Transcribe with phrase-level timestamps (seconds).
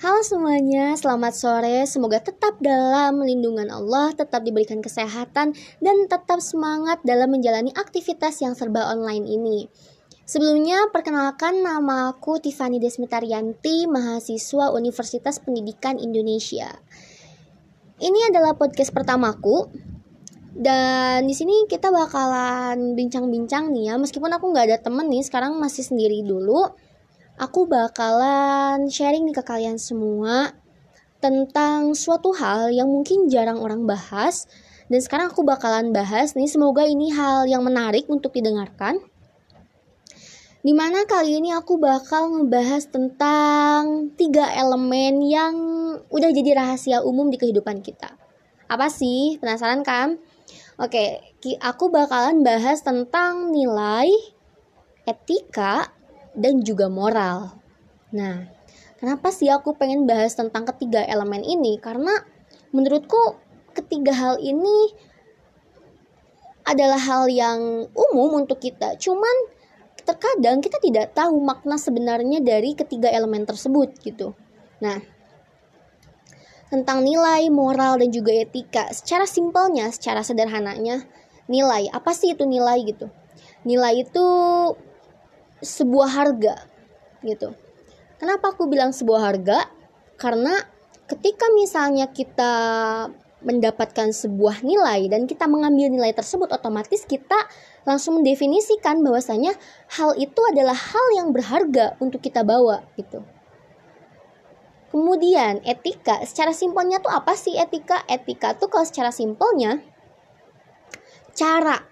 [0.00, 1.84] Halo semuanya, selamat sore.
[1.84, 8.56] Semoga tetap dalam lindungan Allah, tetap diberikan kesehatan, dan tetap semangat dalam menjalani aktivitas yang
[8.56, 9.68] serba online ini.
[10.24, 16.80] Sebelumnya, perkenalkan nama aku Tiffany Desmitarianti, mahasiswa Universitas Pendidikan Indonesia.
[18.00, 19.68] Ini adalah podcast pertamaku,
[20.56, 25.60] dan di sini kita bakalan bincang-bincang nih ya, meskipun aku nggak ada temen nih, sekarang
[25.60, 26.88] masih sendiri dulu
[27.40, 30.52] aku bakalan sharing nih ke kalian semua
[31.24, 34.44] tentang suatu hal yang mungkin jarang orang bahas
[34.92, 39.00] dan sekarang aku bakalan bahas nih semoga ini hal yang menarik untuk didengarkan
[40.60, 45.56] Di mana kali ini aku bakal ngebahas tentang tiga elemen yang
[46.12, 48.12] udah jadi rahasia umum di kehidupan kita.
[48.68, 49.40] Apa sih?
[49.40, 50.20] Penasaran kan?
[50.76, 51.32] Oke,
[51.64, 54.12] aku bakalan bahas tentang nilai,
[55.08, 55.88] etika,
[56.34, 57.54] dan juga moral.
[58.10, 58.46] Nah,
[58.98, 61.78] kenapa sih aku pengen bahas tentang ketiga elemen ini?
[61.78, 62.12] Karena
[62.74, 63.38] menurutku
[63.74, 64.94] ketiga hal ini
[66.66, 68.94] adalah hal yang umum untuk kita.
[68.98, 69.50] Cuman
[70.02, 74.34] terkadang kita tidak tahu makna sebenarnya dari ketiga elemen tersebut gitu.
[74.80, 74.98] Nah,
[76.70, 78.86] tentang nilai, moral, dan juga etika.
[78.94, 81.02] Secara simpelnya, secara sederhananya,
[81.50, 81.90] nilai.
[81.90, 83.10] Apa sih itu nilai gitu?
[83.66, 84.26] Nilai itu
[85.60, 86.54] sebuah harga
[87.24, 87.52] gitu.
[88.20, 89.64] Kenapa aku bilang sebuah harga?
[90.20, 90.52] Karena
[91.08, 92.52] ketika misalnya kita
[93.40, 97.48] mendapatkan sebuah nilai dan kita mengambil nilai tersebut otomatis kita
[97.88, 99.56] langsung mendefinisikan bahwasanya
[99.96, 103.24] hal itu adalah hal yang berharga untuk kita bawa gitu.
[104.90, 108.02] Kemudian etika, secara simpelnya tuh apa sih etika?
[108.10, 109.80] Etika tuh kalau secara simpelnya
[111.32, 111.89] cara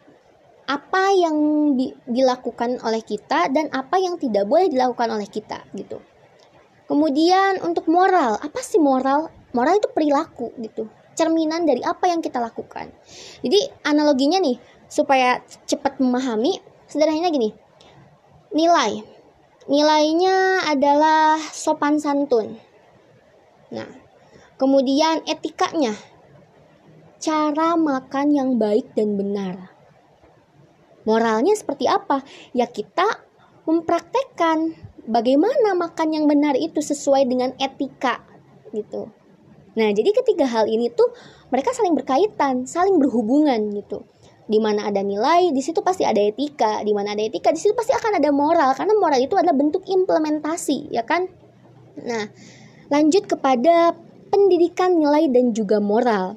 [0.69, 1.36] apa yang
[1.80, 6.05] di, dilakukan oleh kita dan apa yang tidak boleh dilakukan oleh kita gitu.
[6.84, 9.33] Kemudian untuk moral, apa sih moral?
[9.56, 12.92] Moral itu perilaku gitu, cerminan dari apa yang kita lakukan.
[13.41, 14.60] Jadi analoginya nih
[14.93, 17.50] supaya cepat memahami, sederhananya gini.
[18.53, 19.04] Nilai.
[19.69, 22.56] Nilainya adalah sopan santun.
[23.69, 23.88] Nah,
[24.56, 25.93] kemudian etikanya
[27.20, 29.78] cara makan yang baik dan benar
[31.08, 32.20] Moralnya seperti apa?
[32.52, 33.08] Ya kita
[33.64, 34.76] mempraktekkan
[35.08, 38.20] bagaimana makan yang benar itu sesuai dengan etika
[38.76, 39.08] gitu.
[39.72, 41.08] Nah, jadi ketiga hal ini tuh
[41.48, 44.04] mereka saling berkaitan, saling berhubungan gitu.
[44.48, 46.84] Di mana ada nilai, di situ pasti ada etika.
[46.84, 49.88] Di mana ada etika, di situ pasti akan ada moral karena moral itu adalah bentuk
[49.88, 51.25] implementasi, ya kan?
[52.04, 52.28] Nah,
[52.92, 53.96] lanjut kepada
[54.28, 56.36] pendidikan nilai dan juga moral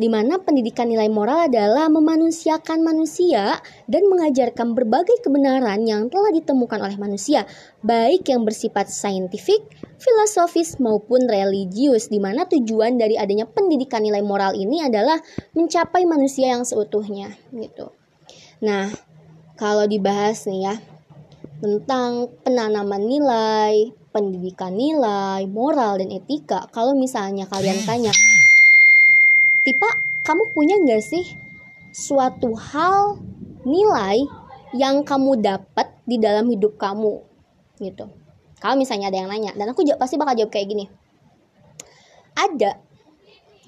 [0.00, 6.80] di mana pendidikan nilai moral adalah memanusiakan manusia dan mengajarkan berbagai kebenaran yang telah ditemukan
[6.80, 7.44] oleh manusia,
[7.84, 9.60] baik yang bersifat saintifik,
[10.00, 15.20] filosofis maupun religius, di mana tujuan dari adanya pendidikan nilai moral ini adalah
[15.52, 17.92] mencapai manusia yang seutuhnya, gitu.
[18.64, 18.88] Nah,
[19.60, 20.74] kalau dibahas nih ya
[21.60, 28.16] tentang penanaman nilai, pendidikan nilai, moral dan etika, kalau misalnya kalian tanya
[29.70, 29.86] tipe
[30.26, 31.38] kamu punya nggak sih
[31.94, 33.22] suatu hal
[33.62, 34.26] nilai
[34.74, 37.22] yang kamu dapat di dalam hidup kamu?
[37.78, 38.10] Gitu.
[38.58, 40.90] Kalau misalnya ada yang nanya dan aku pasti bakal jawab kayak gini.
[42.34, 42.82] Ada.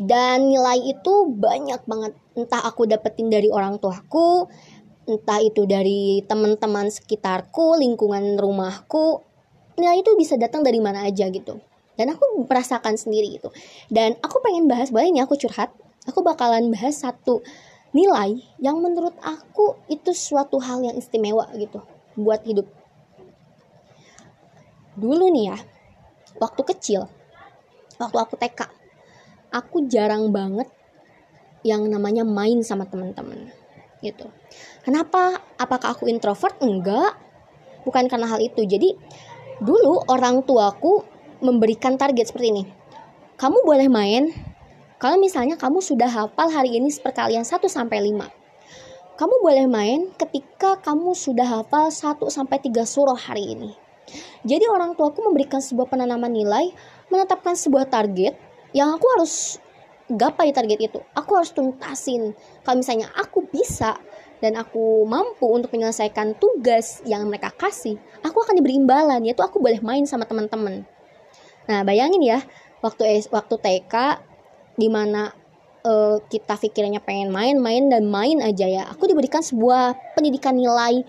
[0.02, 2.18] Dan nilai itu banyak banget.
[2.34, 4.50] Entah aku dapetin dari orang tuaku
[5.02, 9.18] entah itu dari teman-teman sekitarku lingkungan rumahku
[9.74, 11.62] nilai itu bisa datang dari mana aja gitu.
[11.94, 13.54] Dan aku merasakan sendiri gitu.
[13.86, 15.74] Dan aku pengen bahas boleh ini aku curhat
[16.08, 17.42] aku bakalan bahas satu
[17.92, 21.84] nilai yang menurut aku itu suatu hal yang istimewa gitu
[22.16, 22.66] buat hidup.
[24.96, 25.58] Dulu nih ya
[26.40, 27.06] waktu kecil
[28.00, 28.60] waktu aku TK
[29.52, 30.66] aku jarang banget
[31.62, 33.52] yang namanya main sama teman-teman
[34.02, 34.26] gitu.
[34.82, 35.38] Kenapa?
[35.56, 36.58] Apakah aku introvert?
[36.58, 37.14] Enggak.
[37.86, 38.66] Bukan karena hal itu.
[38.66, 38.98] Jadi
[39.62, 41.06] dulu orang tuaku
[41.38, 42.64] memberikan target seperti ini.
[43.38, 44.51] Kamu boleh main
[45.02, 48.22] kalau misalnya kamu sudah hafal hari ini perkalian 1 sampai 5.
[49.18, 53.74] Kamu boleh main ketika kamu sudah hafal 1 sampai 3 surah hari ini.
[54.46, 56.70] Jadi orang tuaku memberikan sebuah penanaman nilai,
[57.10, 58.38] menetapkan sebuah target
[58.70, 59.58] yang aku harus
[60.06, 61.02] gapai target itu.
[61.18, 62.38] Aku harus tuntasin.
[62.62, 63.98] Kalau misalnya aku bisa
[64.38, 69.58] dan aku mampu untuk menyelesaikan tugas yang mereka kasih, aku akan diberi imbalan yaitu aku
[69.58, 70.86] boleh main sama teman-teman.
[71.66, 72.38] Nah, bayangin ya,
[72.82, 73.94] waktu waktu TK
[74.76, 75.32] di mana
[75.84, 78.84] uh, kita pikirannya pengen main-main dan main aja ya.
[78.92, 81.04] Aku diberikan sebuah pendidikan nilai,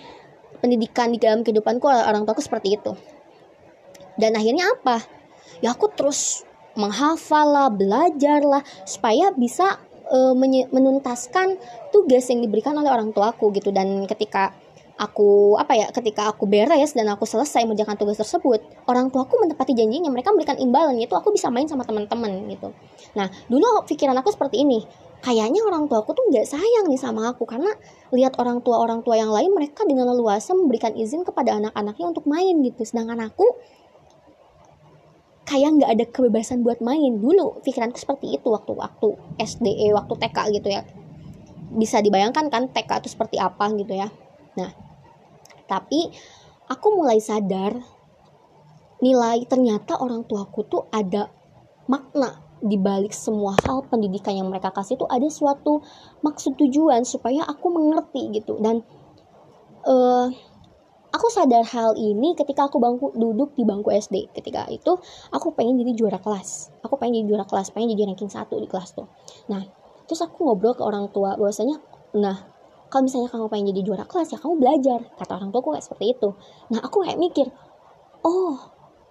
[0.59, 2.93] pendidikan di dalam kehidupanku orang tuaku seperti itu.
[4.19, 5.23] Dan akhirnya apa?
[5.63, 6.43] ya aku terus
[6.75, 9.79] menghafal lah belajar lah supaya bisa
[10.11, 10.35] uh,
[10.73, 11.55] menuntaskan
[11.95, 14.51] tugas yang diberikan oleh orang tuaku gitu dan ketika
[14.93, 19.73] aku apa ya ketika aku beres dan aku selesai mengerjakan tugas tersebut orang tuaku menepati
[19.73, 22.69] janjinya mereka memberikan imbalan yaitu aku bisa main sama teman-teman gitu.
[23.17, 24.85] Nah dulu pikiran aku seperti ini
[25.25, 27.73] kayaknya orang tuaku tuh nggak sayang nih sama aku karena
[28.13, 32.29] lihat orang tua orang tua yang lain mereka dengan leluasa memberikan izin kepada anak-anaknya untuk
[32.29, 32.85] main gitu.
[32.85, 33.47] Sedangkan aku
[35.49, 37.17] kayak nggak ada kebebasan buat main.
[37.17, 39.09] Dulu pikiranku seperti itu waktu waktu
[39.41, 40.85] SD waktu TK gitu ya.
[41.73, 44.13] Bisa dibayangkan kan TK itu seperti apa gitu ya
[44.57, 44.71] nah
[45.65, 46.13] tapi
[46.69, 47.77] aku mulai sadar
[49.03, 51.27] nilai ternyata orang tuaku tuh ada
[51.91, 55.83] makna di balik semua hal pendidikan yang mereka kasih itu ada suatu
[56.23, 58.55] maksud tujuan supaya aku mengerti gitu.
[58.63, 58.79] Dan
[59.83, 60.31] uh,
[61.11, 64.95] aku sadar hal ini ketika aku bangku duduk di bangku SD ketika itu
[65.35, 66.71] aku pengen jadi juara kelas.
[66.87, 69.11] Aku pengen jadi juara kelas pengen jadi ranking satu di kelas tuh.
[69.51, 69.67] Nah
[70.07, 71.83] terus aku ngobrol ke orang tua bahwasanya
[72.15, 72.52] nah
[72.93, 75.85] kalau misalnya kamu pengen jadi juara kelas ya kamu belajar kata orang tua aku kayak
[75.89, 76.29] seperti itu
[76.69, 77.49] nah aku kayak mikir
[78.21, 78.53] oh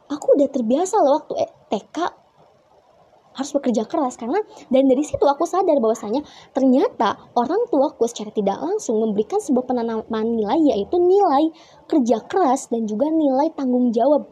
[0.06, 1.34] aku udah terbiasa loh waktu
[1.67, 2.23] TK
[3.32, 4.38] harus bekerja keras karena
[4.69, 10.26] dan dari situ aku sadar bahwasanya ternyata orang tuaku secara tidak langsung memberikan sebuah penanaman
[10.37, 11.50] nilai yaitu nilai
[11.90, 14.28] kerja keras dan juga nilai tanggung jawab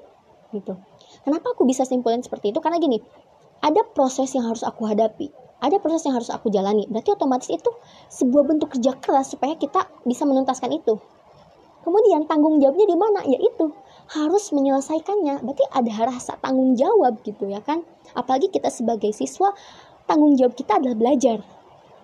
[0.53, 0.77] gitu.
[1.25, 2.61] Kenapa aku bisa simpulin seperti itu?
[2.61, 3.01] Karena gini,
[3.65, 6.89] ada proses yang harus aku hadapi ada proses yang harus aku jalani.
[6.89, 7.71] Berarti otomatis itu
[8.09, 10.97] sebuah bentuk kerja keras supaya kita bisa menuntaskan itu.
[11.81, 13.21] Kemudian tanggung jawabnya di mana?
[13.25, 13.73] Yaitu
[14.13, 15.45] harus menyelesaikannya.
[15.45, 17.85] Berarti ada rasa tanggung jawab gitu ya kan?
[18.13, 19.53] Apalagi kita sebagai siswa,
[20.05, 21.41] tanggung jawab kita adalah belajar.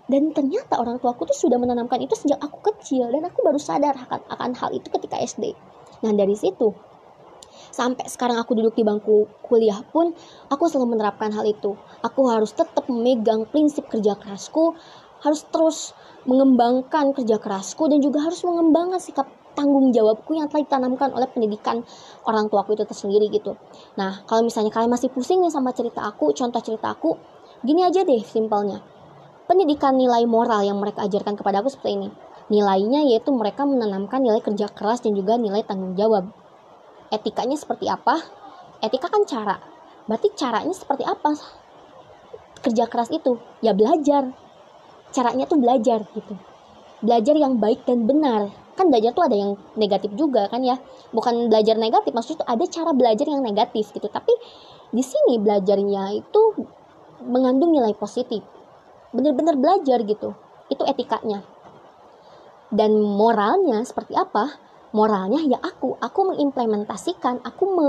[0.07, 3.99] Dan ternyata orang tuaku tuh sudah menanamkan itu sejak aku kecil dan aku baru sadar
[3.99, 5.51] akan, akan hal itu ketika SD.
[6.07, 6.71] Nah dari situ
[7.77, 10.17] sampai sekarang aku duduk di bangku kuliah pun
[10.49, 14.73] aku selalu menerapkan hal itu aku harus tetap memegang prinsip kerja kerasku
[15.21, 15.93] harus terus
[16.25, 21.81] mengembangkan kerja kerasku dan juga harus mengembangkan sikap tanggung jawabku yang telah ditanamkan oleh pendidikan
[22.29, 23.57] orang tuaku itu tersendiri gitu.
[23.97, 27.17] Nah, kalau misalnya kalian masih pusing nih sama cerita aku, contoh cerita aku,
[27.65, 28.85] gini aja deh simpelnya.
[29.49, 32.09] Pendidikan nilai moral yang mereka ajarkan kepada aku seperti ini.
[32.53, 36.29] Nilainya yaitu mereka menanamkan nilai kerja keras dan juga nilai tanggung jawab
[37.11, 38.19] etikanya seperti apa?
[38.83, 39.57] Etika kan cara.
[40.07, 41.35] Berarti caranya seperti apa?
[42.63, 44.31] Kerja keras itu ya belajar.
[45.11, 46.35] Caranya tuh belajar gitu.
[47.03, 48.51] Belajar yang baik dan benar.
[48.77, 50.77] Kan belajar tuh ada yang negatif juga kan ya?
[51.11, 54.07] Bukan belajar negatif maksudnya tuh ada cara belajar yang negatif gitu.
[54.07, 54.33] Tapi
[54.93, 56.43] di sini belajarnya itu
[57.25, 58.45] mengandung nilai positif.
[59.11, 60.37] Benar-benar belajar gitu.
[60.69, 61.43] Itu etikanya.
[62.69, 64.59] Dan moralnya seperti apa
[64.95, 67.87] moralnya ya aku aku mengimplementasikan aku me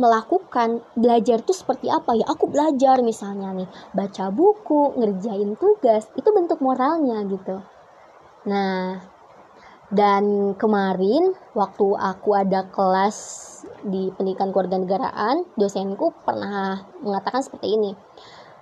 [0.00, 6.28] melakukan belajar itu seperti apa ya aku belajar misalnya nih baca buku ngerjain tugas itu
[6.34, 7.62] bentuk moralnya gitu
[8.48, 8.98] nah
[9.90, 13.18] dan kemarin waktu aku ada kelas
[13.82, 17.90] di pendidikan keluarga negaraan dosenku pernah mengatakan seperti ini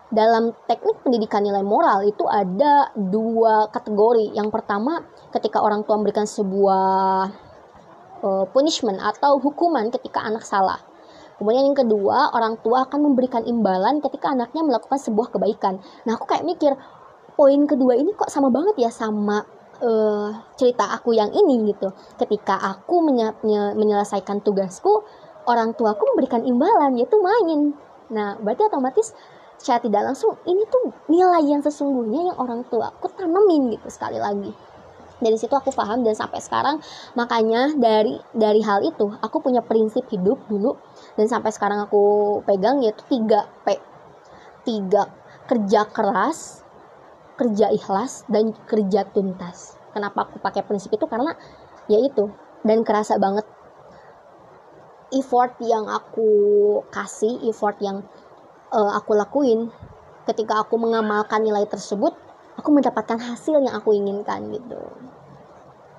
[0.08, 4.32] dalam teknik pendidikan nilai moral itu ada dua kategori.
[4.32, 5.04] Yang pertama,
[5.36, 7.28] ketika orang tua memberikan sebuah
[8.22, 10.80] uh, punishment atau hukuman ketika anak salah.
[11.38, 15.78] Kemudian yang kedua, orang tua akan memberikan imbalan ketika anaknya melakukan sebuah kebaikan.
[16.02, 16.74] Nah, aku kayak mikir,
[17.38, 19.46] poin kedua ini kok sama banget ya sama
[19.78, 21.94] uh, cerita aku yang ini gitu.
[22.18, 23.38] Ketika aku menye
[23.78, 25.06] menyelesaikan tugasku,
[25.46, 27.70] orang tuaku memberikan imbalan yaitu main.
[28.10, 29.14] Nah, berarti otomatis
[29.58, 34.16] secara tidak langsung ini tuh nilai yang sesungguhnya yang orang tua aku tanemin gitu sekali
[34.22, 34.54] lagi
[35.18, 36.78] dari situ aku paham dan sampai sekarang
[37.18, 40.78] makanya dari dari hal itu aku punya prinsip hidup dulu.
[41.18, 43.66] Dan sampai sekarang aku pegang yaitu 3 P.
[44.62, 46.62] 3 kerja keras
[47.38, 49.78] kerja ikhlas dan kerja tuntas.
[49.94, 51.06] Kenapa aku pakai prinsip itu?
[51.06, 51.34] Karena
[51.86, 52.30] ya itu
[52.66, 53.46] dan kerasa banget.
[55.08, 56.28] Effort yang aku
[56.92, 58.04] kasih effort yang
[58.68, 59.72] uh, aku lakuin
[60.28, 62.12] ketika aku mengamalkan nilai tersebut
[62.68, 64.76] aku mendapatkan hasil yang aku inginkan gitu.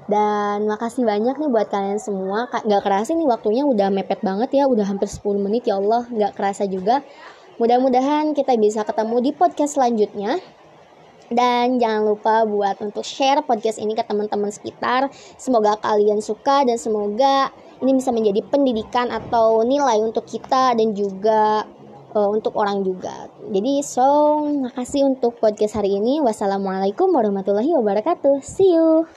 [0.05, 2.45] Dan makasih banyak nih buat kalian semua.
[2.45, 5.65] Gak kerasa nih waktunya udah mepet banget ya udah hampir 10 menit.
[5.65, 7.01] Ya Allah Gak kerasa juga.
[7.57, 10.38] Mudah-mudahan kita bisa ketemu di podcast selanjutnya.
[11.33, 15.09] Dan jangan lupa buat untuk share podcast ini ke teman-teman sekitar.
[15.41, 17.49] Semoga kalian suka dan semoga
[17.81, 21.65] ini bisa menjadi pendidikan atau nilai untuk kita dan juga
[22.19, 23.31] uh, untuk orang juga.
[23.47, 26.19] Jadi so makasih untuk podcast hari ini.
[26.19, 28.43] Wassalamualaikum warahmatullahi wabarakatuh.
[28.43, 29.07] See you.